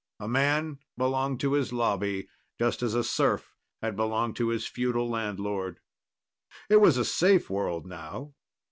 [0.19, 3.53] A man belonged to his Lobby, just as a serf
[3.83, 5.79] had belonged to his feudal landlord.
[6.69, 8.33] It was a safe world now.